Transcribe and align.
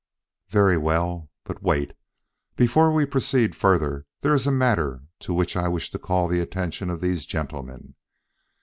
"Very 0.49 0.79
well. 0.79 1.29
But 1.43 1.61
wait! 1.61 1.91
Before 2.55 2.91
we 2.91 3.05
proceed 3.05 3.55
further, 3.55 4.07
there 4.21 4.33
is 4.33 4.47
a 4.47 4.51
matter 4.51 5.03
to 5.19 5.31
which 5.31 5.55
I 5.55 5.67
wish 5.67 5.91
to 5.91 5.99
call 5.99 6.27
the 6.27 6.39
attention 6.41 6.89
of 6.89 7.01
these 7.01 7.27
gentlemen. 7.27 7.93